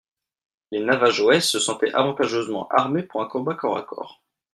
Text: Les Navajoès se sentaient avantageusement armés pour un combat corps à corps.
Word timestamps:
Les 0.71 0.79
Navajoès 0.79 1.41
se 1.41 1.59
sentaient 1.59 1.93
avantageusement 1.93 2.67
armés 2.69 3.03
pour 3.03 3.21
un 3.21 3.27
combat 3.27 3.53
corps 3.53 3.77
à 3.77 3.83
corps. 3.83 4.19